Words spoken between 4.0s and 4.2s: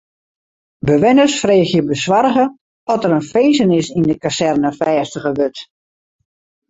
de